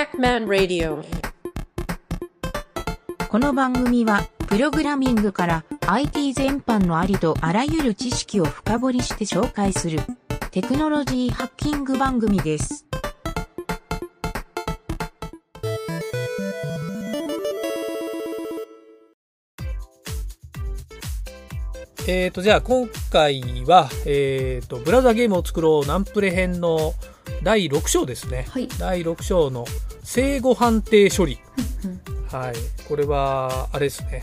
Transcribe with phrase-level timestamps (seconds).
[0.00, 1.04] Pac-Man Radio
[3.28, 10.00] この番組は、プログラミングから IT 全般のありとあらゆる知識を深掘りして紹介する
[10.52, 12.86] テクノロジーハッキング番組です。
[22.08, 26.94] えーと、じゃあ今回は、えーと、ブラウザゲームを作ろうナンプレ編の
[27.42, 28.46] 第6章ですね。
[28.50, 29.64] はい第6章の
[30.02, 31.38] 正誤判定処理。
[32.30, 32.54] はい。
[32.88, 34.22] これは、あれですね。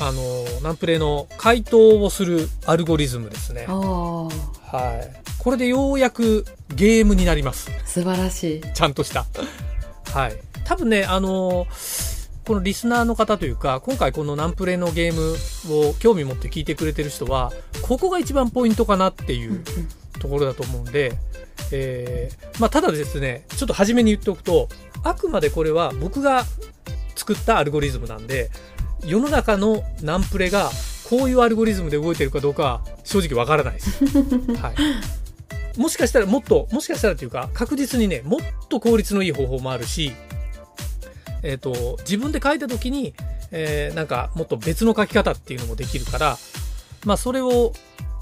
[0.00, 3.66] あの、ナンプレの回答をするアルゴリズムですね。
[3.66, 4.28] は
[5.02, 5.24] い。
[5.38, 7.70] これでようやくゲームになります。
[7.84, 8.62] 素晴らしい。
[8.72, 9.26] ちゃんとした。
[10.12, 10.36] はい。
[10.64, 11.66] 多分ね、あの
[12.46, 19.64] このリスナーの方というか、今回このナンプレのゲームを興味持って聞いてくれてる人は、ここが一番ポイントかなっていう
[20.24, 21.12] ところだと思うんで、
[21.70, 24.68] えーまあ、ただですね、ちょっと初めに言っておくと、
[25.02, 26.44] あくまでこれは僕が
[27.14, 28.50] 作ったアルゴリズムなんで、
[29.04, 30.70] 世の中のナンプレが
[31.10, 34.04] こういうアルゴリズムで動いてるかどうかは正直わからないです。
[34.60, 35.78] はい。
[35.78, 40.12] もしかしたらもっと、もしかしたらというか、確実にね、もっと効率のいい方法もあるし、
[41.42, 43.12] えっ、と、自分で書いた時に、
[43.50, 46.38] えーなんかもっと別の書き方っていうのもできるから、
[47.04, 47.74] まあそれを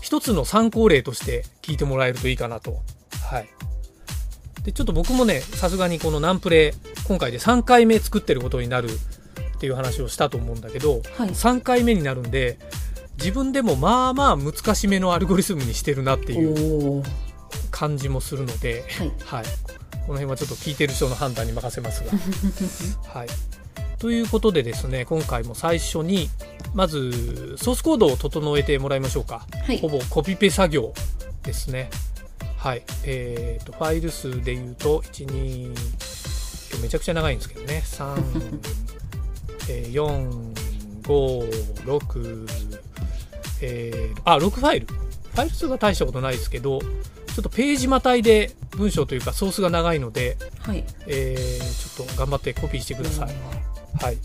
[0.02, 2.82] 一つの参考例として聞いてもらえるといいかなと。
[3.30, 3.48] はい。
[4.64, 12.58] で、ちょっと僕もね、さすがにこのナンプレ、今回で3回目作ってることになるっていう話をしたと思うんだけど、はい3回目になるんで、
[13.16, 17.02] 自分でもまあまあ難しめのアルゴリズムにしてるなっていう。
[17.70, 19.12] 感じもするので、はい。
[19.24, 19.48] はい、こ
[20.08, 22.12] の辺はちょっと聞いてる人の判断に任せますが。
[23.12, 23.28] はい、
[24.02, 26.28] ということでですね今回も最初に
[26.74, 29.78] まずソースコードを整えてもらいましょうか、はい。
[29.78, 30.92] ほぼコピペ作業
[31.44, 31.88] ですね。
[32.56, 32.82] はい。
[33.04, 35.74] えー、とファイル数で言うと12今
[36.78, 37.80] 日めちゃくちゃ長いんですけどね。
[37.86, 38.60] 3
[39.70, 39.92] えー
[41.04, 42.48] 456
[43.60, 44.86] えーあ6ファイル。
[44.86, 46.86] ファイル数が大したことないですけどちょ
[47.38, 50.84] っとページまたいで文章というかソースが長いので、はい。
[51.06, 53.71] えーちょっと頑張ってコピーしてください。
[54.00, 54.18] はい。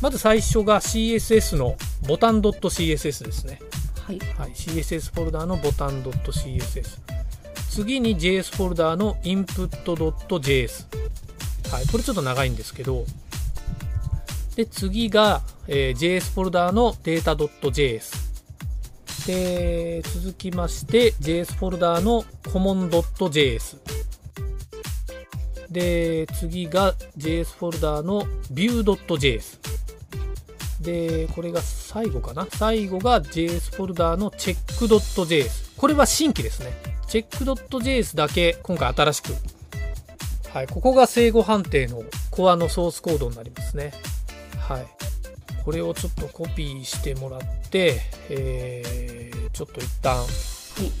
[0.00, 3.60] まず最初が CSS のボタン .css ですね。
[4.06, 4.18] はい。
[4.38, 4.50] はい。
[4.50, 6.98] CSS フォルダーのボタン .css。
[7.70, 10.84] 次に JS フォルダーの input.js。
[11.72, 11.86] はい。
[11.86, 13.04] これちょっと長いんですけど。
[14.56, 18.24] で、次が、えー JS フォルダーの data.js。
[19.26, 23.78] で、続きまして JS フォルダーの common.js。
[25.74, 29.58] で、次が JS フォルダーの view.js。
[30.80, 32.46] で、これが最後かな？
[32.48, 35.76] 最後が JS フォルダーの check.js。
[35.76, 36.72] これは新規ですね。
[37.08, 39.34] check.js だけ今回新しく。
[40.50, 43.92] はい、ここが正誤判定のコアのソースコードになりますね。
[44.58, 44.86] はい。
[45.64, 47.40] これをちょっとコピーしてもらっ
[47.70, 50.24] て、えー、ちょっと一旦、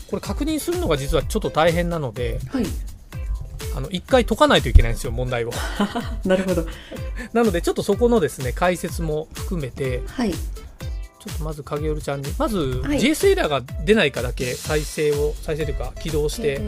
[0.08, 2.64] これ確認するのが実はちょっと大変なので、はい。
[3.76, 5.50] あの、一回解かないといけないんですよ、問題を。
[6.24, 6.66] なるほど。
[7.32, 10.32] なので、ちょっとそこのですね、解説も含めて、はい。
[10.32, 16.58] ちょっとまず影織ちゃんに、まず、はい JS エラーが出ないかだけ再生を、再生というか起動して、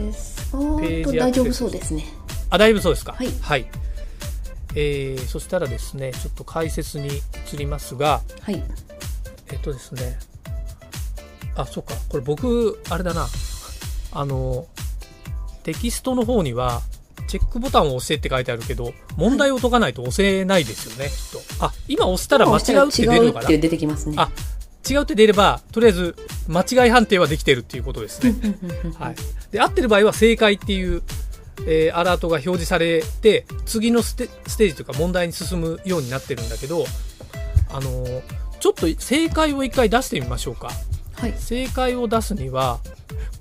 [0.51, 2.05] おペーーっと大丈夫そうですね。
[2.49, 3.15] あ、大丈夫そうですか？
[3.41, 3.67] はい
[4.75, 7.07] えー、そしたらですね、ちょっと解説に
[7.51, 8.63] 移りますが、はい。
[9.51, 10.17] えっとですね、
[11.55, 13.27] あ、そうか、これ僕、あれだな、
[14.11, 14.67] あの、
[15.67, 16.81] テキストの方には、
[17.27, 21.65] チェックボタンを押してって書いてあるけど、問題を解かないと押せないですよね、きっと。
[21.65, 24.15] あ、今押したら間違うって出るのかな違うって出てきますね。
[24.17, 24.31] あ
[24.89, 26.15] 違うって出れば、とりあえず
[26.47, 28.33] 間違い判定はできてるっていうことですね。
[28.97, 29.15] はい。
[29.51, 31.03] で、合ってる場合は正解っていう、
[31.65, 36.85] えーアラートが表示されて、次のステステージというか問題に進むようになってるんだけど、
[37.73, 38.21] あのー
[38.59, 40.71] ちょっと正解を一回出してみましょうか。
[41.17, 41.33] はい。
[41.37, 42.79] 正解を出すには、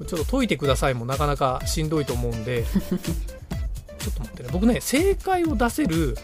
[0.06, 2.64] ちょっと解いてくださいもなかなかしんどいと思うんで、
[3.98, 4.48] ちょっと待ってね。
[4.52, 6.16] 僕ね、正解を出せる、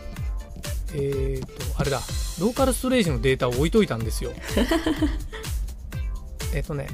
[0.95, 2.01] えっ、と、あれだ、
[2.41, 4.33] ローカルストレージのデータを置いといたんですよ。
[6.55, 6.89] えっとね、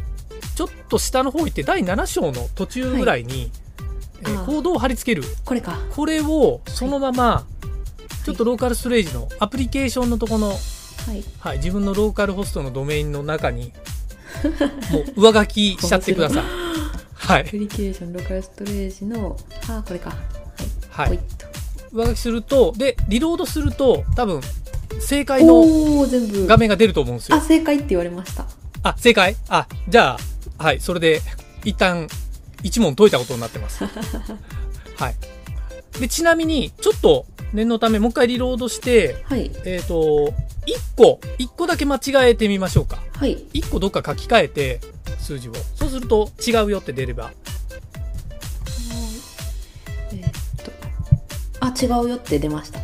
[0.55, 5.27] ちょっと下の方行って第7章の途中ぐらいに、えーあーコードを貼り付ける。
[5.45, 5.79] これか。
[5.95, 7.47] これをそのまま、
[8.25, 10.59] ちょっとローカルストレージのアプリケーションのとこの、はい。
[11.39, 13.73] はい、自分のローカルホストのドメインの中に、
[14.91, 16.45] もう上書きしちゃってください。
[17.15, 17.43] はい。
[17.43, 19.37] アプリケーション、ローカルストレージの、
[19.69, 20.17] あー、これか。
[20.91, 21.19] はいほい。
[21.93, 24.41] 上書きすると、で、リロードすると、多分、
[25.01, 25.65] 正解の。
[26.47, 27.41] 画面が出ると思うんですよあ、。
[27.41, 28.47] 正解って言われました。
[28.83, 29.37] あ、正解？
[29.49, 30.17] あ、じゃ
[30.59, 31.21] あ、はい、それで、
[31.65, 32.09] 一旦、
[32.63, 33.85] 一問解いたことになってます。
[34.97, 35.15] はい。
[36.01, 39.51] で、ちなみに、ちょっと、念のためもう一回リロードして、はい。
[39.65, 40.35] えっ、と、
[40.69, 42.99] 1個、1個だけ間違えてみましょうか。
[43.15, 43.37] はい。
[43.55, 44.81] 1個どっか書き換えて、
[45.19, 45.53] 数字を。
[45.75, 47.33] そうすると違うよって出れば。
[50.13, 50.33] えーっ
[50.65, 50.73] と。
[51.61, 52.81] あ、違うよって出ました。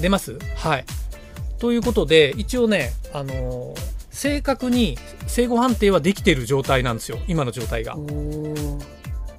[0.00, 0.38] 出ます？
[0.56, 0.84] はい。
[1.58, 4.98] ということで、一応ね、あのー正確に
[5.28, 7.20] 正誤判定はできてる状態なんですよ。
[7.28, 7.96] 今の状態が。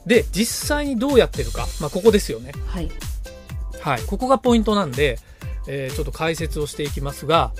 [0.06, 1.68] で、実際にどうやってるか。
[1.81, 2.54] まあ、ここですよね。
[2.66, 2.90] はい。
[3.81, 4.01] はい。
[4.04, 5.19] ここがポイントなんで、
[5.68, 7.51] えーちょっと解説をしていきますが、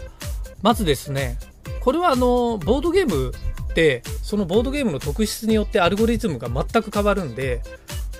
[0.62, 1.38] まずですね、
[1.82, 3.32] これはあの、ボードゲーム
[3.72, 7.62] って、そのボードゲームの特質によってアルゴリズムが全く変わるんで、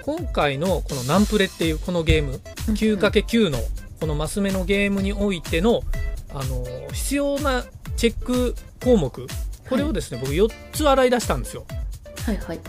[0.04, 3.60] 今回のこのナンプレっていうこのゲーム、9×9 の
[4.00, 5.82] このマス目のゲームにおいての、
[6.34, 7.66] あの、必要な
[7.98, 9.28] チェック項目、
[9.70, 11.66] これをですね、僕4つ洗い出したんですよ。
[12.26, 12.60] はいはい。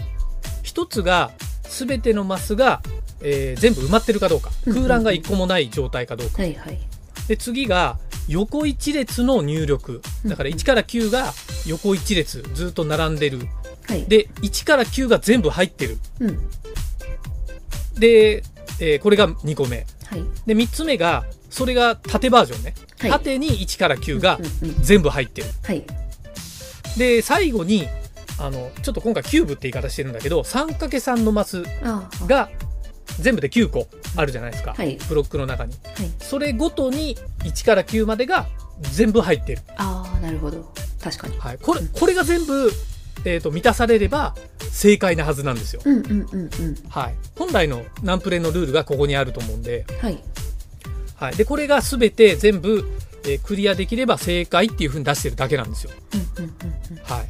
[0.62, 1.30] 一つが
[1.64, 2.82] 全てのマスが、
[3.22, 6.78] えー全部埋まってるかどうか空欄が1個もない状態かどうかはいはい。
[7.28, 7.98] で次が
[8.30, 11.32] 横一列の入力だからうんうん1から9が
[11.66, 13.40] 横一列ずっと並んでる
[13.88, 14.04] はい。
[14.06, 16.38] で1から9が全部入ってるうん。
[17.98, 18.42] で、
[18.80, 20.24] えーこれが2個目はい。
[20.46, 24.38] で3つ目がそれが縦バージョンね、はい縦に1から9が
[24.80, 25.84] 全部入ってるはい。
[26.96, 27.88] で最後に
[28.38, 31.64] あのちょっと今回キューブって言い方してるんだけど 3×3 のマス。
[32.26, 32.48] が
[33.18, 33.86] 全部で9個
[34.16, 36.10] あるじゃないですか、はいブロックの中にはい。
[36.18, 38.46] それごとに1から9までが
[38.80, 40.72] 全部入ってる、ああ、なるほど。
[41.02, 41.38] 確かに。
[41.38, 42.70] はい、これこれが全部、
[43.24, 44.34] えー、と満たされれば
[44.70, 46.50] 正解なはずなんですよ、うんうんうんうん。
[46.88, 50.18] はい、本来のナンプレのルールがここにあると思うんで,、はい。
[51.16, 52.84] はい、でこれが全て全部、
[53.24, 57.04] えークリアできれば正解っていうふうに出してるだけなんですよ、うんうんうんうん。
[57.04, 57.26] はい、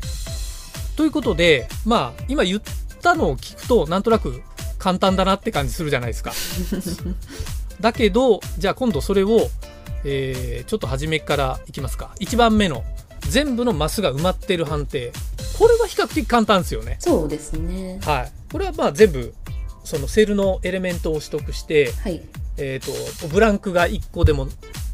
[0.96, 2.62] ということでまあ今言っ
[3.02, 4.40] たのを聞くとなんとなく
[4.80, 6.32] 簡単だなって感じするじゃないですか。
[7.80, 9.48] だけどじゃあ今度それを、
[10.04, 12.14] えーちょっと初めからいきますか。
[12.20, 12.82] 1番目の
[13.28, 15.12] 全部のマスが埋まってる判定。
[15.58, 16.96] これは比較的簡単ですよね。
[17.00, 18.00] そうですね。
[18.02, 18.32] はい。
[18.50, 19.34] これはまあ全部
[19.84, 22.22] そのセルのエレメントを取得して、はい。
[22.56, 24.48] えー、とブランクが1個でも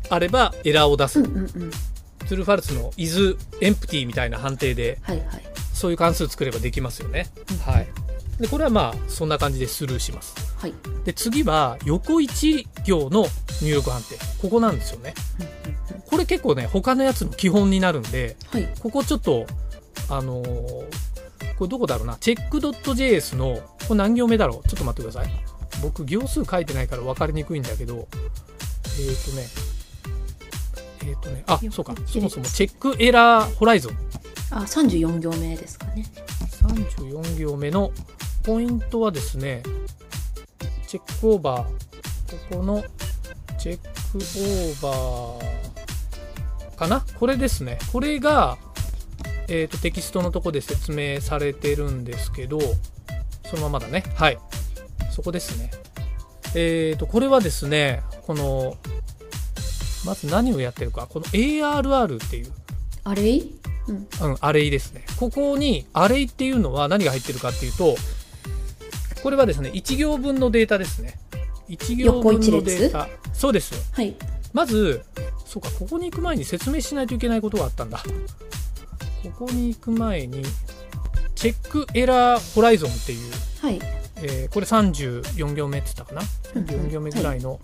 [0.09, 1.49] あればエラーを出す、うんうんうん。
[2.19, 5.43] トゥルーファルスの is empty みたいな判定ではいはい。
[5.73, 7.73] そういう関数作ればできますよね、うん。
[7.73, 8.06] はい
[8.41, 10.35] でこれはまあそんな感じでスルーします。
[10.57, 10.75] はい。
[11.05, 13.27] で次は横一行の
[13.63, 14.17] 入力判定。
[14.41, 15.15] ここなんですよね。
[16.07, 18.69] これ結構ね他のやつの基本になるんではい。
[18.81, 19.47] ここちょっと
[20.09, 20.85] あのー
[21.59, 22.17] これどこだろうな。
[22.21, 23.57] チェック .js の
[23.89, 24.69] これ何行目だろう？
[24.69, 25.33] ちょっと待ってください。
[25.83, 29.47] 僕行数書いてないから分かりにくいんだけどえっ、ー、とね
[31.11, 31.95] えっ、とねあそうか。
[32.07, 33.97] そもそもチェックエラーホライゾン。
[34.51, 36.05] あ、34行目ですかね。
[36.63, 37.91] 34行目の
[38.47, 39.63] ポイントはですね
[40.87, 42.85] チェックオーバーここの
[43.59, 47.05] チェックオーバーかな？
[47.19, 47.79] これですね。
[47.91, 48.59] これが、
[49.49, 52.61] えー、とテキストのとこで説明されてるんですけど
[53.47, 54.05] そのままだね。
[54.15, 54.39] はい。
[55.11, 55.71] そこですね。
[56.55, 58.77] えー、とこれはですねこの
[60.05, 61.09] まず何をやってるか？
[61.09, 62.53] この ARR っていう。
[63.03, 63.43] あれ
[63.89, 64.07] うん。
[64.21, 65.05] うん、アレイですね。
[65.19, 67.97] ここにアレイっていうのは何が入ってるかっていうと、
[69.27, 71.19] これはですね、1行分のデータですね。
[71.69, 73.09] 1行分のデータ。
[73.33, 73.93] そうです。
[73.93, 74.15] はい。
[74.53, 75.03] まず、
[75.45, 78.05] そうか、ここに行く前に説明しないといけないことがあったんだ。
[79.25, 80.45] ここに行く前に、
[81.35, 83.81] チェックエラーホライゾンっていう、はい。
[84.23, 86.23] えーこれ34行目って言ったかな
[86.63, 87.59] ？4行目ぐらいの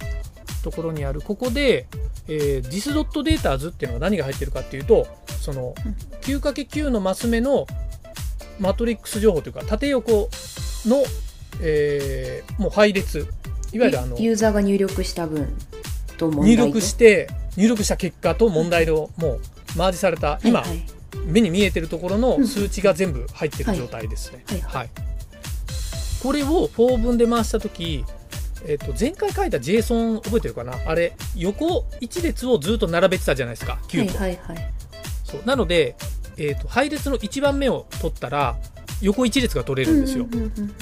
[0.64, 1.86] ところにある、ここで、
[2.26, 5.06] えー、dis.daters っていうのは何が入ってるかっていうと
[5.40, 5.92] そのうん
[6.22, 7.68] 9×9 のマス目の
[8.58, 10.28] マトリックス情報というか縦横
[10.86, 11.04] の、
[11.60, 13.28] えーもう配列。
[13.72, 15.48] いわゆるあのユーザーが入力した分
[16.18, 16.74] と問入題と？
[16.74, 19.40] 力して入力した結果と問題のもう
[19.76, 20.82] マージされた今、はいはい。
[21.24, 22.46] 目に見えてるところのうん。
[22.46, 24.44] 数値が全部入ってる状態ですね。
[24.46, 24.60] はい。
[24.60, 24.76] はい。
[24.76, 24.90] はい、
[26.22, 28.04] これを4分で回した時、
[28.66, 30.78] えっと前回書いた JSON 覚えてるかな？
[30.86, 34.72] あれ横一列をずっと並べてたじゃないですかは9個、いはいはい。
[35.24, 35.42] そう。
[35.46, 35.96] なので、
[36.36, 38.56] えっと配列の1番目を取ったら
[39.00, 40.74] 横一列が取れるんですよ、うんうんうんうん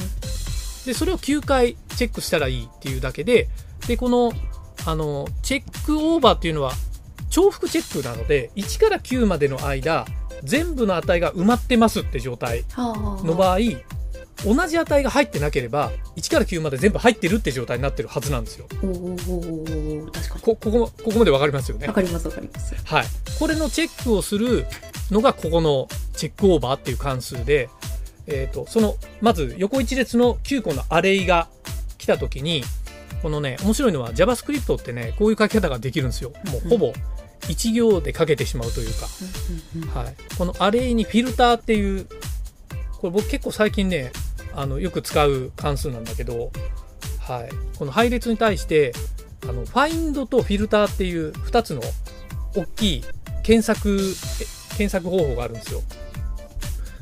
[0.85, 3.49] でそれを9回チェックしたらいいっていうだけで
[3.87, 4.33] でこの
[4.87, 6.73] あのチェックオーバーっていうのは
[7.29, 10.07] 重複チェックなので1から9までの間
[10.43, 13.59] 全部の値が埋まってますって状態の場合
[14.45, 18.67] 同じ値が入ってなければ1から9まで全部入ってるって状態になってるはずなんですよ。
[18.83, 20.41] おーお確かに。
[20.41, 21.87] こここここまで分かりますよね。
[21.87, 22.75] わかりますわかります。
[22.85, 23.05] はい。
[23.39, 24.67] これのチェックをする
[25.11, 27.69] のがここのチェックオーバーっていう関数で、
[28.27, 31.49] えー、とそのまず横一列の9個のアレイが
[31.99, 32.62] 来た時に
[33.23, 36.33] このね、面白いのは JavaScript ってね、こういう書き方ができるんですよ。
[36.50, 36.93] もうほぼ
[37.43, 39.07] 1行で書けてしまうというか。
[40.00, 40.15] はい。
[40.39, 42.07] このアレイにフィルターっていう、
[42.99, 44.12] これ僕結構最近ね、
[44.55, 46.50] あの、よく使う関数なんだけど、
[47.21, 47.50] はい。
[47.79, 48.93] この配列に対して、
[49.43, 51.83] あの、ファインドとフィルターっていう2つの
[52.57, 53.05] 大きい
[53.43, 55.83] 検索、え検索方法があるんですよ。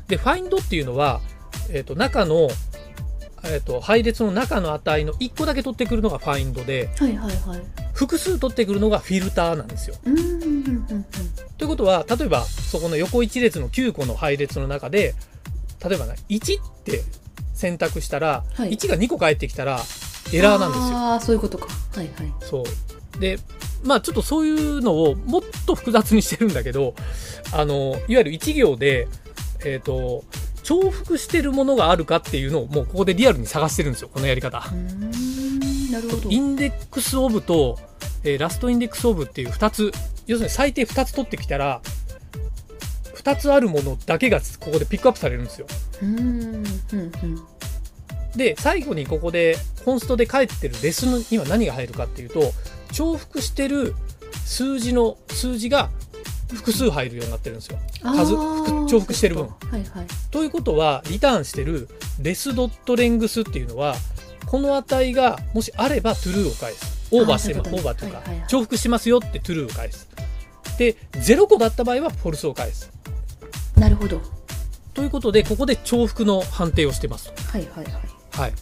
[0.09, 1.21] で、ファインドっていうのは、
[1.71, 2.49] えっ、と、中の、
[3.45, 7.61] えっ、と、配列の中の値の1個だけ取ってくるのがファインドで、はいはいはい
[7.99, 9.95] 複数取ってくるのがフィルターなんですよ。
[10.05, 11.05] うんうんうんうん
[11.57, 15.15] ということは、例えば、そこの横一列の9個の配列の中で、
[15.85, 17.03] 例えばね、1って
[17.53, 19.81] 選択したら、はい1が2個返ってきたら、
[20.31, 20.97] エラーなんですよ。
[20.97, 23.19] ああそういうことかはいはいそう。
[23.19, 23.37] で、
[23.83, 26.95] まあちょっとそういうのをもっと複雑にしてるんだけど、
[27.51, 29.09] あの、いわゆる1行で、
[29.65, 30.23] えっ、と、
[30.63, 34.59] 重複してるものがあるかっていうのをもうここでリアルに探してるんですよ、このやり方。
[35.91, 36.29] なるほど。
[36.29, 37.79] インデックスオブと、
[38.23, 39.91] えーラストインデックスオブっていう2つ、
[40.27, 41.81] 要するに最低2つ取ってきたら、
[43.15, 45.67] 2つあるものだけがここでピックアップされるんですよ。
[46.01, 47.59] うんうん
[48.35, 52.53] で、最後にここでコンストで返ってるレスには何が入るかっていうと、
[52.91, 53.95] 重複してる
[54.45, 55.89] 数字の数字が
[56.55, 57.79] 複数入るようになってるんですよ。
[58.01, 58.33] 数
[58.87, 59.83] 重複してる分はいはい
[60.31, 61.89] ということは、リターンしてる
[62.21, 63.95] レスドットレングスっていうのは、
[64.45, 66.99] この値がもしあれば true を返す。
[67.11, 67.73] オーバーしてます。
[67.73, 70.07] オーバーというかはいはいは、い重複してますよって true を返す。
[70.77, 72.91] で、0個だった場合は false を返す。
[73.77, 74.21] なるほど
[74.93, 77.31] ということで、ここで重複の判定をしてます。
[77.47, 77.93] はいはいはい
[78.31, 78.53] はい。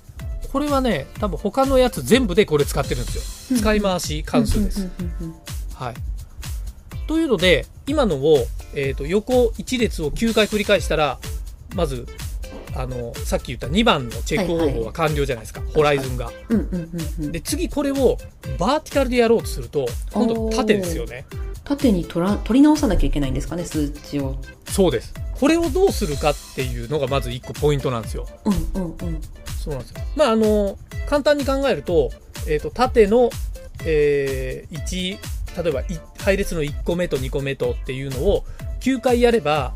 [0.51, 3.59] これはね、多分他のやつ全部でこれ使ってるんですよ。
[3.59, 4.87] 使い回し関数です。
[5.73, 5.93] はい。
[7.07, 11.19] というので、今のを、えー、と横1列を9回繰り返したら、
[11.75, 12.05] まず、
[12.75, 15.61] あの、さっき言った2番のチェック方法は完了じゃないですか。
[15.73, 16.31] ホライズンが。
[16.49, 16.89] うんうんうん
[17.25, 18.17] うんで、次これを
[18.59, 21.25] バーティカルでやろうとすると、今度縦ですよね。
[21.63, 25.13] 縦に取ら取り直さなきゃいけないんですかね数値をそうです。
[25.39, 28.27] これをどうするかっていうのがまず1個ポイントなんですよ。
[28.45, 29.21] うんうんうん
[29.57, 30.01] そうなんですよ。
[30.15, 30.77] まあ、あの、
[31.09, 32.11] 簡単に考えると、
[32.47, 33.29] えっ、と、縦の、
[33.85, 35.17] えー、1、
[35.57, 35.85] 例えばい
[36.19, 38.45] 配列の1個目と2個目とっていうのを
[38.81, 39.73] 9回やれば、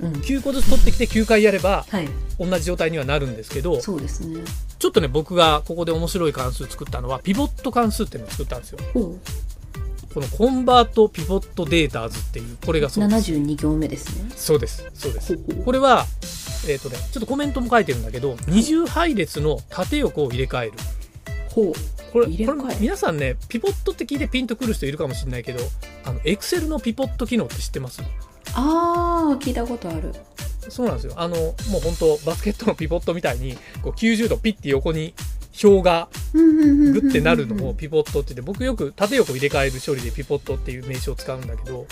[0.00, 2.08] うん9個ずつ取ってきて9回やればはい
[2.38, 4.42] 同じ状態にはなるんですけど、そうですね
[4.80, 8.78] ちょっとね、僕がここで面白い関数作ったのは、ピボット関数っていうのを作ったんですよ。
[8.94, 13.30] このコンバートピボットデーターズっていう、これがそうです。
[13.30, 14.86] 72行目ですねそうです。
[14.94, 15.36] そうです。
[15.36, 16.06] これは、
[16.66, 20.72] えっ、とね、ちょっとコメントも書いてるんだけど、二重配列の縦横を入れ替える。
[21.50, 21.72] ほう
[22.12, 25.60] これ、これ皆さんね、ピボットって聞いてピンとくる人いるかもしれないけど、
[26.04, 28.02] あの、エクセルのピボット機能って知ってます？
[28.54, 30.12] ああ聞いたことある
[30.68, 31.14] そうなんですよ。
[31.16, 35.14] あの、もう本当バスケットのピボットみたいに、こう90度ピッて横に
[35.62, 41.86] 表がググッてなるのをピボットって言って、僕よく縦横入れ替える処理でピボットっていう名称を使うんだけど、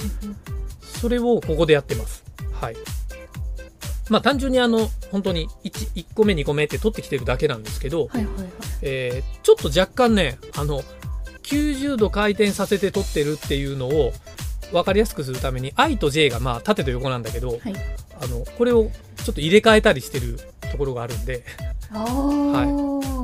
[0.80, 2.24] それをここでやってます。
[2.52, 2.76] はい。
[4.08, 8.46] まあ単純にあの、本当に 1, 1個目2個目って取ってきてるだけなんですけど、はいはいはい。
[8.82, 10.82] えーちょっと若干ね、あの、
[11.42, 14.12] 90度回転させて取ってるっていうのを
[14.72, 17.60] 分かりやすくするために、I と J がまあ縦と横なんだけど、はい。
[18.20, 18.90] あの、これを
[19.24, 20.38] ちょっと入れ替えたりしてる
[20.70, 21.44] ところがあるんで、
[21.90, 22.04] あ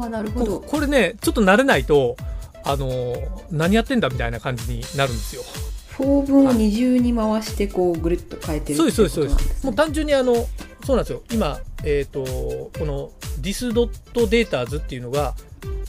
[0.05, 0.61] あ、なるほこど。
[0.61, 2.17] これね、ちょっと慣れないと、
[2.65, 3.17] あの、
[3.51, 5.43] 何やってんだみたいな感じになるんですよ。
[5.99, 9.67] 4分を二重に回してこうぐるっと変えてるそうです、そうです、そうです。
[9.67, 10.35] もう単純にあの、
[10.85, 11.23] そうなんですよ。
[11.33, 13.11] 今、えっ、と、この
[13.41, 15.35] dis.daters っていうのが、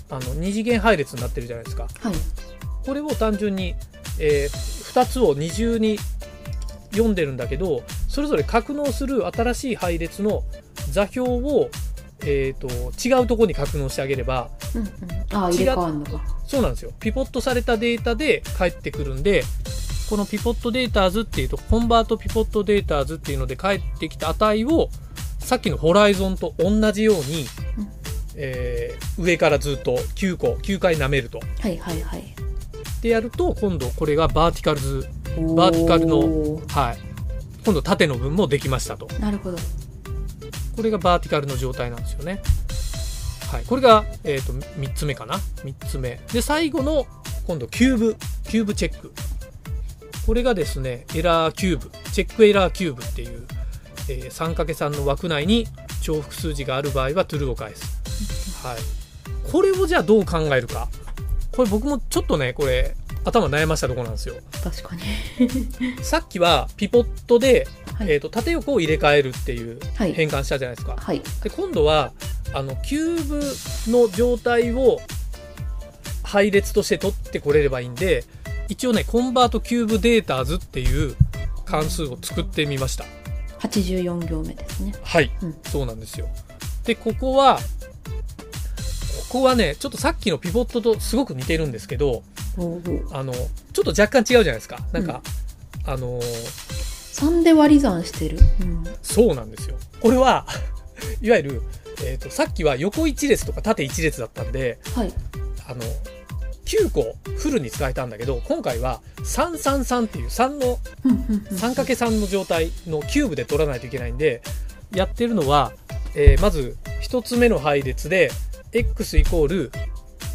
[0.10, 1.88] あの、二次元配列になってるじゃないですか。
[2.00, 2.14] はい
[2.86, 3.76] これを単純に、
[4.20, 5.98] え2つを二重に
[6.92, 10.44] 読んでるんだけど、それぞれ格納する新しい配列の
[10.92, 11.70] 座標を、
[12.22, 12.68] えっ、と、
[13.04, 14.90] 違うところに格納してあげれば、うんうん、
[15.34, 16.92] ああ入れ替わるのかそうなんですよ。
[17.00, 19.44] ピボットされたデータで返ってくるんで、
[20.10, 24.90] このピボットデーターズっていうと、コンバートピボットデーターズっていうので返ってきた値を、
[25.40, 27.46] さっきのホライゾンと同じように、
[27.78, 27.90] うん
[28.36, 31.40] えー上からずっと9個、9回舐めると。
[31.60, 32.36] はいはいはい
[33.02, 35.08] でやると、今度これが verticals、
[35.38, 36.98] お vertical のーはい。
[37.64, 39.08] 今度縦の分もできましたと。
[39.20, 39.58] なるほど
[40.76, 42.42] これが vertical の状態なんですよね。
[43.52, 43.64] はい。
[43.66, 45.36] これが、えっ、と、3つ目かな。
[45.64, 46.20] 3つ目。
[46.34, 47.06] で、最後の、
[47.46, 48.16] 今度、キューブ、
[48.50, 49.14] cube check。
[50.26, 53.46] これがですね、 error cube、check error cube っていう、
[54.10, 55.68] えー 3×3 の枠内に
[56.02, 58.66] 重複数字がある場合は true を返す。
[58.66, 58.78] はい。
[59.52, 60.88] これをじゃあどう考えるか。
[61.52, 64.36] これ僕もちょっとね、これ、頭悩ましたところなんですよ。
[64.64, 65.02] 確かに
[66.04, 67.68] さっきは pivot で、
[67.98, 70.96] はいえー、と縦横を入れ替えるっていうはい変換したじゃないですか。
[70.98, 72.14] はいで今度は
[72.54, 75.02] あのキューブの状態を
[76.24, 78.24] 配列として取ってこれればいいんで
[78.70, 81.16] 一応ね convert cube datas っていう
[81.66, 83.06] 関数を作ってみました。
[83.60, 84.94] 84行目ですね。
[85.04, 85.56] はい、うん。
[85.64, 86.28] そうなんですよ。
[86.84, 87.58] でここは
[89.30, 92.24] ここはねちょっとさっきのピボットとすごく似てるんですけど
[93.12, 94.80] あのちょっと若干違うじゃないですか。
[94.94, 95.22] なんか、
[95.86, 99.78] あのー3で割り算してる、うん、そうなんですよ。
[100.02, 100.46] これは
[101.22, 101.62] いわゆる、
[102.04, 105.14] えー、とさっきは横一列とか縦一列だったんではい。
[105.68, 105.82] あの
[106.66, 111.40] 9個フルに使えたんだけど今回は333っていう3のうんうんうん。
[111.58, 114.42] 3×3 の状態のキューブで取らないといけないんで
[114.92, 115.72] やってるのは、
[116.16, 118.32] えーまず1つ目の配列で
[118.72, 119.72] x イコール、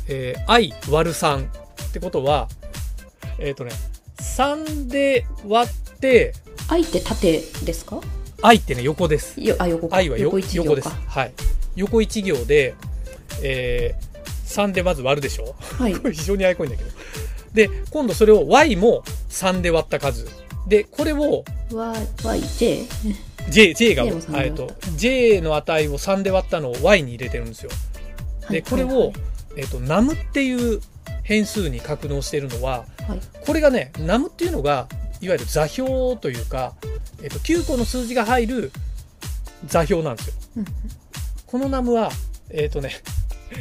[0.09, 2.49] えー i 割る3ってことは
[3.39, 3.73] えっ、とね
[4.19, 6.35] 3で割って
[6.69, 8.01] 愛って縦ですか
[8.43, 9.41] ？I ってね横です。
[9.41, 9.97] よあ横か。
[9.97, 10.89] I はよ横横です。
[10.89, 11.33] かはい。
[11.75, 12.75] 横1行で、
[13.43, 14.10] えー
[14.51, 15.55] 3でまず割るでしょ？
[15.79, 15.95] はい。
[15.95, 16.91] こ れ非常にあやこいんだけど。
[17.55, 20.29] で今度それを y も3で割った数。
[20.69, 21.45] でこれを
[22.25, 22.83] y j
[23.49, 24.63] J, J が、J も3で割った。
[24.63, 27.71] えっと J の値を3で割ったのを Y に入れてるんですよ。
[28.51, 29.13] で、これを、
[29.57, 30.81] えっと、num っていう
[31.23, 33.21] 変数に格納してるのは、はい。
[33.47, 34.89] これがね、num っていうのが、
[35.21, 36.75] いわゆる座標というか、
[37.23, 38.73] えっと、9個の数字が入る
[39.67, 40.35] 座標なんですよ。
[40.59, 40.65] うん。
[41.47, 42.11] この num は、
[42.51, 42.91] えっとね、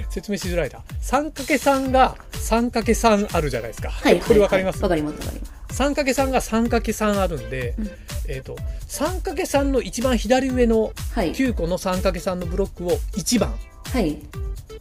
[0.09, 0.79] 説明しづらいな。
[1.01, 3.89] 3×3 が 3×3 あるじゃないですか。
[3.89, 4.81] はいはいこれわかります？
[4.83, 5.81] わかりますわかります。
[5.83, 7.89] 3×3 が 3×3 あるんで、うん。
[8.27, 8.55] えっ、と
[8.87, 11.33] 3×3 の一番左上のはい。
[11.33, 13.53] 9個の 3×3 のブロックを1番。
[13.93, 14.17] はい。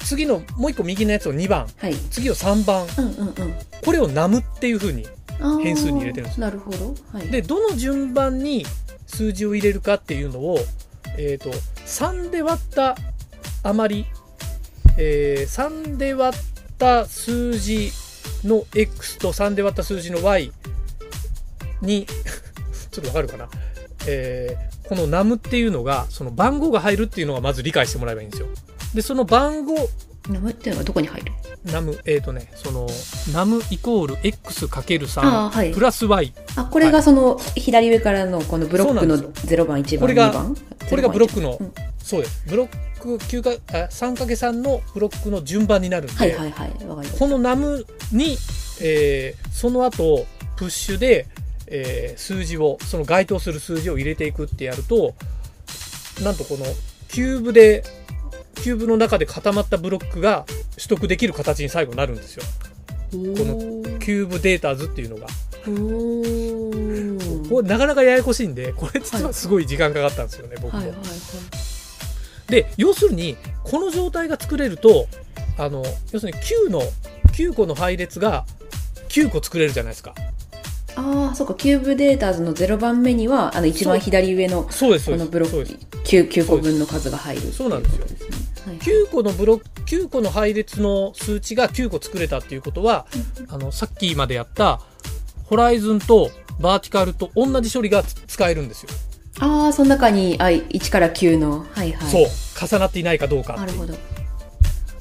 [0.04, 1.66] 次のもう1個右のやつを2番。
[1.76, 1.94] はい。
[2.10, 2.86] 次を3番。
[2.98, 3.54] うんうんうん。
[3.84, 5.06] これをナムっていう風に
[5.40, 6.94] あー変数に入れてるんですなるほど。
[7.12, 7.28] はい。
[7.28, 8.64] でどの順番に
[9.06, 10.58] 数字を入れるかっていうのを、
[11.16, 11.50] えー、と
[11.86, 12.96] 3で割った
[13.62, 14.06] 余り、
[14.98, 16.40] えー3で割っ
[16.76, 17.90] た数字
[18.44, 20.52] の x と3で割った数字の y
[21.80, 22.06] に
[22.90, 23.48] ちょっとわかるかな、
[24.06, 28.48] えーこの num っていうのがその番号が入るっていうのがまず理解してもらえばいいんですよ。
[28.94, 29.74] でその番号
[30.30, 31.32] ナムっていうのはどこに入る
[31.66, 35.74] ？num えっ、とねその num イコール x×3、あーはい。
[35.74, 40.56] プラス y あこれがその左上からのこのブロックのそうなん0番1番これが2番
[40.88, 41.72] これがブロックの、うん。
[42.02, 42.42] そうです。
[42.46, 46.72] ブロック9かあ 3×3 のブロックの順番になるんで、はいはいはい
[47.18, 48.36] この num に、
[48.80, 50.26] えーその後
[50.56, 51.26] push で、
[51.66, 55.14] えー数字をその該当する数字を入れていくってやると
[56.22, 56.64] なんとこの
[57.08, 57.84] キューブで
[58.56, 60.44] キューブの中で固まったブロックが
[60.76, 62.42] 取得できる形に最後なるんですよ。
[63.10, 65.26] ここの cube datas っていうのが。
[65.66, 70.78] おこれなかなかややこしいんでこれ実はすごい時間かかったんですよね、僕も。
[70.78, 71.08] はいはいはい
[72.48, 75.06] で要するにこの状態が作れると
[75.58, 76.80] あの要するに9の
[77.32, 78.44] 9個の配列が
[79.08, 80.14] 9個作れるじゃないですか。
[80.96, 85.62] ああそうか cube datas の0番目にはあの一番左上のそうですこのブロック
[86.02, 88.06] 9, 9個分の数が入るそうなんですよ。
[88.66, 88.78] はい。
[88.78, 93.06] 9個のブロック9個の配列の数値が9個作れたっていうことは
[93.48, 94.80] あのさっきまでやった
[95.44, 96.30] horizon と
[96.60, 98.90] vertical と同じ処理がつ使えるんですよ、
[99.40, 102.10] ああその中にあ1から9のはいはい。
[102.10, 102.26] そう。
[102.68, 103.94] 重なっていないかどうかなるほど。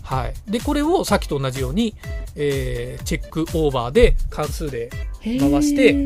[0.03, 1.93] はい、でこれをさっきと同じように、
[2.35, 4.89] えーチェックオーバーで関数で
[5.21, 5.99] 回しては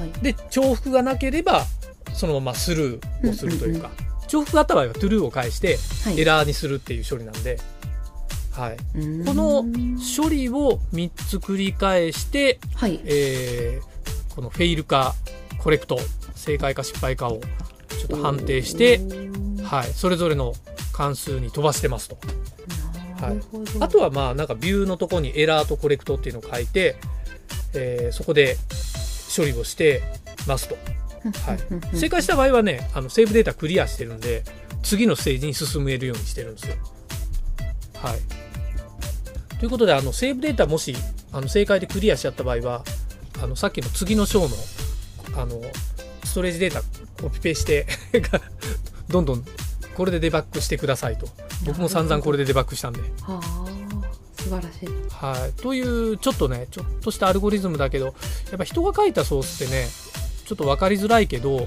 [0.00, 0.22] はい。
[0.22, 1.64] で重複がなければ
[2.14, 3.90] そのままスルーをするというか、
[4.26, 6.20] 重複があった場合はトゥルーを返してはい。
[6.20, 7.58] エラーにするっていう処理なんで、
[8.52, 9.64] はい、この
[10.16, 13.00] 処理を3つ繰り返して、はい。
[13.04, 13.98] えー
[14.34, 15.14] このフェイルか
[15.58, 15.98] コレクト
[16.38, 17.40] 正解か失敗かを
[17.88, 19.00] ちょっと判定して、
[19.62, 20.54] はい、それぞれの
[20.92, 22.18] 関数に飛ばしてますと。
[23.20, 26.96] なるほどあとはまあなんかビューのところにエラーとコレクトっていうのを書いて、
[27.74, 28.56] えーそこで
[29.36, 30.02] 処理をして
[30.46, 30.76] ますと。
[31.44, 34.44] はい、正解した場合はねあのセーブデータクリアしてるんで
[34.84, 36.76] 次のステージに進めるようにしてるんですよ。
[37.94, 38.20] はい、
[39.58, 40.94] ということであのセーブデータもし
[41.32, 42.84] あの正解でクリアしちゃった場合は
[43.42, 44.56] あのさっきの次の章の
[45.36, 45.60] あの
[46.28, 46.82] ストレージデータ
[47.22, 47.86] コピペして
[49.08, 49.44] どんどん
[49.94, 51.26] これでデバッグしてくださいと。
[51.64, 53.00] 僕も散々これでデバッグしたんで。
[53.22, 53.64] はあ
[54.36, 54.88] 素晴らしい。
[55.10, 58.12] はい、というちょっとねちょっとしたアルゴリズムだけどや
[58.54, 59.88] っぱ人が書いたソースってね
[60.46, 61.66] ちょっと分かりづらいけど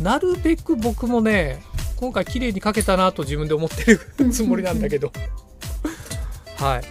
[0.00, 1.62] なるべく僕もね
[1.96, 4.00] 今回綺麗に書けたなと自分で思ってる
[4.32, 5.12] つもりなんだけど。
[6.56, 6.82] はい。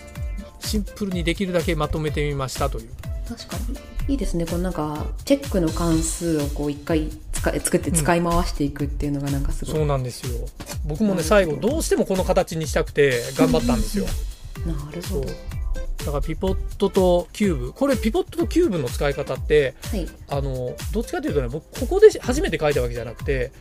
[0.66, 2.90] シンプルにできるだけまとめてみましたという。
[3.28, 4.46] 確かにいいですね。
[4.46, 7.10] このなんかチェックの関数をこう一回
[7.42, 10.48] 作って使い回していくっていうのがなんかすごい、そうなんですよ。
[10.86, 14.06] 僕もね最後どうしてもこの形にしたくて頑張ったんですよ。
[14.66, 15.26] なるほど。
[15.26, 17.74] だから pivot とキューブ。
[17.74, 20.08] これ pivot とキューブの使い方ってはい。
[20.30, 23.52] あのどっちかというとね僕ここで初めて書いたわけじゃなくて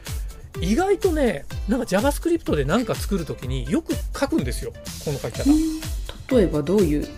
[0.60, 4.72] 意外とねなんか JavaScript で何か作るときによく書くんですよ。
[5.04, 5.50] この書き方。
[6.36, 7.08] 例えばどういう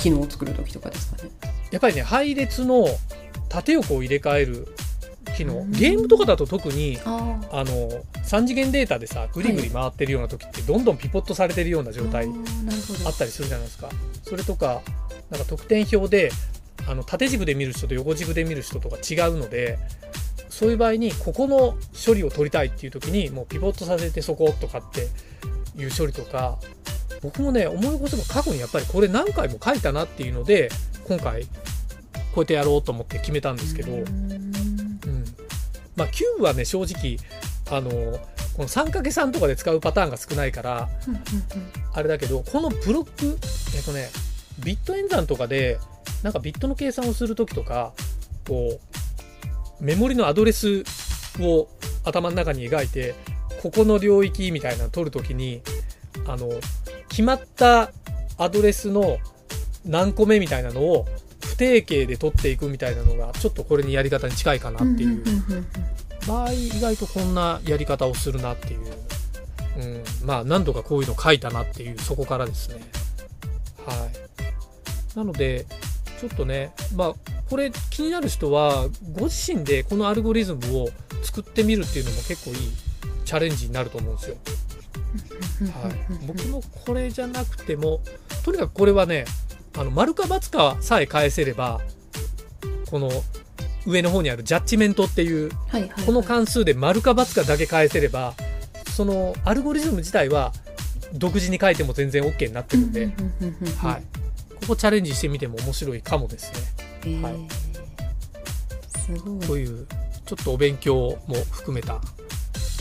[0.00, 1.30] 機能を作る時とかですかね。
[1.70, 2.86] やっぱりね配列の
[3.48, 4.68] 縦横を入れ替える
[5.36, 5.58] 機能。
[5.58, 5.72] うん。
[5.72, 7.72] ゲームとかだと特にああの
[8.24, 12.28] 3次元データでさぐりぐり回ってるような時ってどんどんピポットされてるような状態
[13.06, 13.88] あったりするじゃないですか。
[14.22, 14.82] それとか
[15.30, 16.32] なんか得点表で
[16.88, 19.78] あの縦軸で見る人と横軸で見る人とか違うので
[20.48, 25.08] そういう場合にここの処理を取りたいっていう時にもうピボットさせてそことかって
[25.80, 26.58] いう処理とか
[27.22, 30.70] 僕もね思い起こせば過去にやっぱりこれ何回も書いたなっていうので
[31.06, 31.48] 今回こ
[32.36, 34.04] うやってやろうと思って決めたんですけど、ううん。
[34.04, 34.52] ん。
[35.96, 37.16] まあ、キューブはね正直
[37.70, 37.90] あの
[38.56, 40.88] この 3×3 とかで使うパターンが少ないから
[41.92, 43.38] あれだけどこのブロック
[43.76, 44.08] えっとね
[44.58, 45.78] ビット演算とかで
[46.22, 47.92] なんかビットの計算をする時とか
[48.46, 48.78] こ
[49.80, 50.84] うメモリのアドレス
[51.40, 51.68] を
[52.04, 53.14] 頭の中に描いて
[53.62, 55.62] ここの領域みたいなの取る時に
[56.26, 56.48] あの
[57.10, 57.92] 決まった
[58.38, 59.18] アドレスの
[59.84, 61.06] 何個目みたいなのを
[61.44, 65.22] 不定形で取っていくみたいなのがちょっとこれにやり方に近いかなっていう。
[66.26, 68.80] 場合意外とこんなやり方をするなっていう、
[69.78, 72.80] うん、まあ何度かこういうの書いたなっていうそこからですね。
[73.86, 74.06] は
[75.14, 75.16] い。
[75.16, 75.66] なので
[76.20, 77.14] ちょっとねまあ
[77.48, 80.88] これ気になる人はご自身でこのアルゴリズムを
[81.22, 82.56] 作ってみるっていうのも結構いい
[83.24, 84.36] チャレンジになると思うんですよ、
[85.82, 88.00] はい、僕もこれじゃなくても
[88.44, 89.24] とにかくこれはね
[89.76, 91.80] あの丸か×かさえ返せれば
[92.90, 93.10] この
[93.86, 96.04] 上の方にあるジャッジメントっていうはいはいはい。
[96.04, 98.34] この関数で丸か×かだけ返せれば
[98.92, 100.52] そのアルゴリズム自体は
[101.12, 103.06] 独自に書いても全然 OK になってるんで、
[103.78, 104.02] はい、
[104.60, 106.60] ここチャレンジしてみても面白いかもですね。
[107.02, 107.20] えー。
[107.22, 107.48] はい。
[108.86, 109.40] すごい。
[109.40, 109.86] という
[110.26, 112.00] ちょっとお勉強も含めた。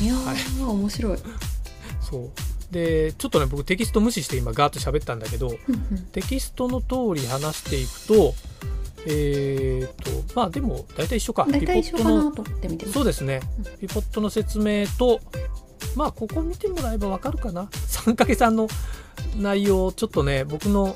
[0.02, 1.18] いやー、面白い
[2.10, 2.30] そう。
[2.72, 6.06] でちょっとね僕テキスト無視して今ガーッと喋ったんだけどうんうん。
[6.12, 8.36] テキストの通り話していくと
[9.08, 11.48] えー、とまあでも大体一緒か。
[11.50, 13.42] 大体一緒かピポットのなと思って見てそうですね。
[13.80, 15.20] ピポットの説明と
[15.96, 17.64] まあここ見てもらえばわかるかな。
[17.64, 18.68] 3×3 の
[19.38, 20.96] 内容ちょっとね僕の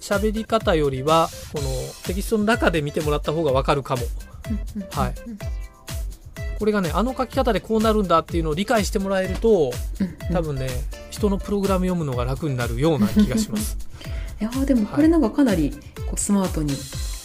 [0.00, 1.68] 喋り方よりはこの
[2.04, 4.02] テキストの中で見てもらった方がわかるかも。
[4.76, 4.88] うんうん。
[4.90, 5.14] はい
[6.64, 9.70] これがねあの書き方でこうなるんだっていうのを理解してもらえると
[10.32, 10.70] 多分ね
[11.10, 13.76] 人のプログラム読むのが楽になるような気がします。
[14.40, 15.72] いやーでもこれなんかかなり
[16.06, 16.74] こうスマートに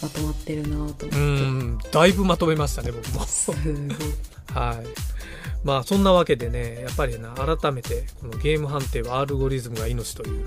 [0.02, 1.06] まとまってるなと思って。
[1.06, 3.24] うんだいぶまとめましたね僕も。
[3.24, 3.58] すごい。
[4.52, 4.86] はい。
[5.64, 10.46] まあそんなわけでね、やっぱりな、改めてこのゲーム判定はアルゴリズムが命という、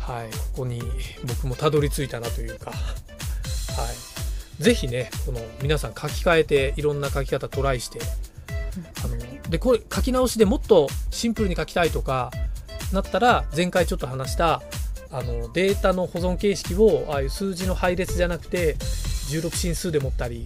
[0.00, 0.82] はい、ここに
[1.24, 4.14] 僕もたどり着いたなというか、はい。
[4.58, 8.00] ぜひね、この皆さん書き換えていろんな書き方トライして、
[9.04, 12.30] あの、で、これ書き直しでもっとシンプルに書きたいとか、
[12.92, 14.62] なったら前回ちょっと話した、
[15.14, 18.74] あのデータの保存形式をああいう数字の配列じゃなくて
[19.30, 20.44] 16進数で持ったり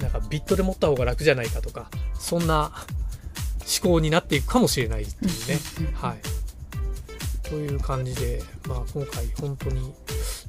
[0.00, 2.72] なんかビットで持った方が楽じゃないかとかそんな
[3.80, 5.92] 思考になっていくかもしれないっていうね。
[5.94, 9.94] はい、という感じで、まあ、今回本当に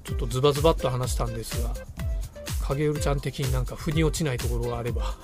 [0.04, 1.74] ちょっとズバズバっと話したんですが
[2.70, 5.16] 影るちゃん的になんか腑に落ちないところがあれば。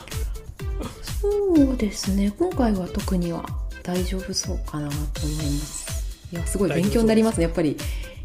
[1.22, 2.32] そうですね。
[2.38, 3.44] 今回は特には
[3.84, 6.28] 大丈夫そうかなと思います。
[6.32, 7.44] いやすごい勉強になりますね。
[7.44, 7.78] やっぱり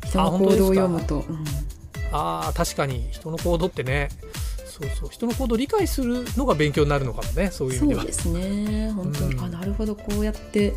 [0.07, 1.45] 人の行動を読むと、うん。
[2.55, 4.09] 確かに人の行動ってね。
[4.67, 5.09] そうそう。
[5.11, 7.51] 人の行動を理解するのが勉強になるのかもね。
[7.51, 8.01] そういう意味では。
[8.01, 8.93] そうですね。
[8.93, 9.45] 本当に、うん。
[9.45, 9.95] あなるほど。
[9.95, 10.75] こうやって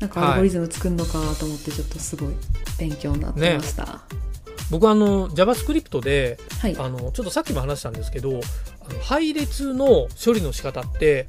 [0.00, 2.34] なんかアルゴリズム作るのかと思ってちょっとすごい
[2.78, 4.00] 勉強になってました、
[4.72, 6.76] 僕はあの JavaScript ではい。
[6.78, 11.26] あのちょっとさっきも話したんですけどあの配列の処理の仕方って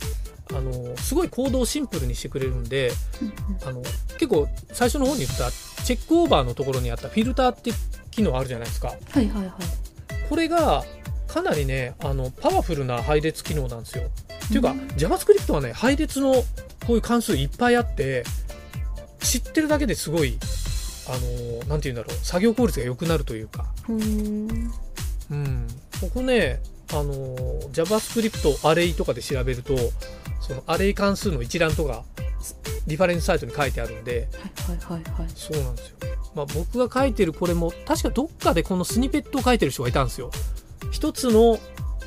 [0.49, 2.91] あのすごいコードをシンプルにしてくれるんで
[3.65, 3.82] あの
[4.17, 5.51] 結構最初の方に言った
[5.84, 7.71] チェックオーバーのところにあったフィルターって
[8.12, 8.88] 機能あるじゃないですか。
[8.88, 9.53] はいはいはい。
[10.29, 10.86] これが
[11.27, 14.03] かなりねあのパワフルな配列機能なんですよ。
[14.45, 16.43] っていうか JavaScript はね配列のこ
[16.89, 18.23] ういう関数いっぱいあって
[19.19, 20.38] 知ってるだけですごい
[21.08, 23.66] あのなんて言うんだろう作業効率が良くなるというか。
[23.89, 24.72] うーん。
[25.32, 25.68] うん、
[26.00, 26.62] ここね、
[26.92, 29.76] あのー JavaScript アレイとかで調べると、
[30.42, 32.04] そのアレイ関数の一覧とか、
[32.86, 34.28] リファレンスサイトに書いてあるんで、
[34.68, 35.30] はいはいはいはい。
[35.34, 35.98] そうなんですよ。
[36.36, 40.32] まあ、僕が書いてるこれも、確かどっかでこのスニペットを書いてる人がいたんですよ。
[40.92, 41.60] 一つの、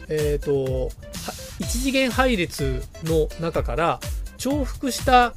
[0.08, 0.90] えっ、と、は
[1.58, 4.00] 一次元配列の中から
[4.38, 5.34] 重複した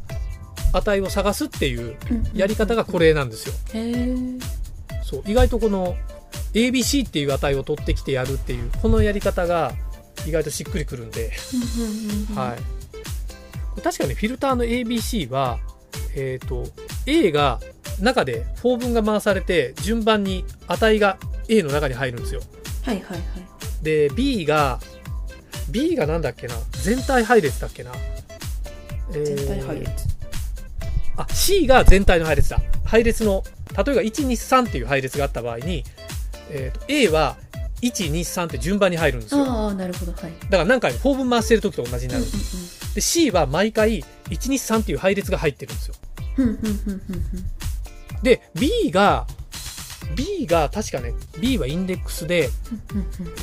[0.73, 1.97] 値を探すっていう
[2.33, 3.53] やり方がこれなんですよ。
[5.03, 5.95] そう意外とこの
[6.53, 9.73] ABC っていう値を取ってきてやるっていうこのやり方が
[10.27, 11.31] 意外としっくりくるんで、
[12.35, 12.55] は
[13.77, 15.59] い、確かにフィルターの ABC は、
[16.15, 16.65] えーと、
[17.05, 17.59] A が
[17.99, 22.41] 中で4分が回されて順番に値が A の中に入るんですよ。
[22.83, 23.21] はいはいはい。
[23.83, 24.79] で B が
[25.69, 26.55] B がなんだっけな？
[26.83, 27.91] 全体配列だっけな、
[29.11, 30.18] 全体配列
[31.19, 32.61] あ C が全体の配列だ。
[32.85, 33.43] 配列の
[33.75, 35.83] 例えば123っていう配列があった場合に、
[36.49, 37.35] えーと、A は
[37.81, 39.43] 123って順番に入るんですよ。
[39.43, 40.13] ああなるほど。
[40.13, 40.31] はい。
[40.49, 45.95] だから何回も4分回してる時と同じになる、うんうんうん、で C は毎回123っていう配列が入ってるんですよ。
[48.23, 49.27] で B が
[50.15, 52.49] B が確かね B はインデックスで、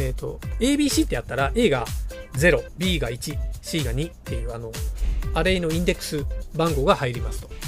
[0.00, 1.86] えーと、ABC ってやったら A が
[2.34, 4.72] 0B が 1C が2っていうあの
[5.34, 7.48] アレイのインデックス番号が入りますと。
[7.48, 7.65] はい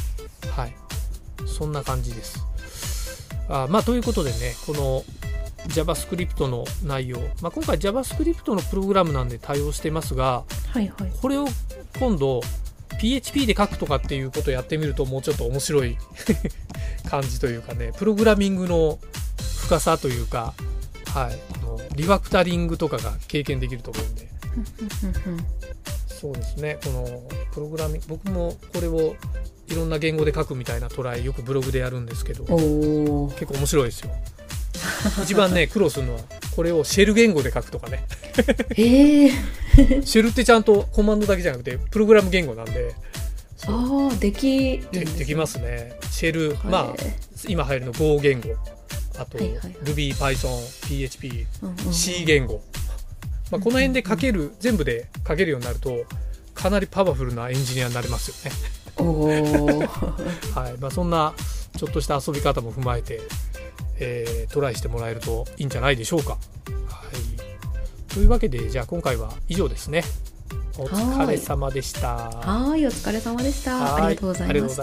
[1.58, 2.46] そんな感じです。
[3.48, 5.04] あまあということでねこの
[5.68, 11.48] JavaScript の内容、まあ、今回 JavaScript のプログラムなんで対応してますが、はいはい、これを
[11.98, 12.40] 今度
[13.00, 15.96] PHP で書くとかっていうことをやってみるともうちょっと面白い
[17.08, 18.98] 感じというかねプログラミングの
[19.62, 20.54] 深さというか、
[21.06, 24.28] はい、このリファクタリングとかが経験できると思うんで
[26.20, 26.78] そうですね。
[26.82, 27.06] この
[27.52, 29.14] プログラミング僕もこれを
[29.68, 34.10] いろんな言語で書くみたいなトライよくブログでやるんですけど結構面白いですよ。
[35.22, 36.20] 一番ね 苦労するのは
[36.56, 38.04] これをシェル言語で書くとかね。
[38.70, 39.30] えー、
[40.04, 42.94] シェルってちゃんとコマンドだけじゃなくてプログラム言語なんで。
[43.66, 45.98] ああできでできますね。
[46.10, 47.02] シェル、まあ
[47.46, 48.56] 今流行りの Go 言語。
[49.18, 52.62] あと、はいはい、Ruby、Python、PHP、うんうん、C 言語、
[53.50, 56.04] まあ、この辺で書ける、全部で書けるようになると
[56.54, 58.78] かなりパワフルなエンジニアになれますよね。
[60.54, 61.32] はいまあ、そんな
[61.76, 63.20] ちょっとした遊び方も踏まえて、
[64.00, 66.32] えー、トライしてもらえるといいんじゃないでしょうか。
[66.32, 66.40] はい、
[68.12, 70.02] というわけでじゃあ今回は以上ですね。
[70.76, 72.30] お疲れ様でした。
[72.30, 74.04] はい、お疲れ様でした。
[74.04, 74.82] ありがとうございました。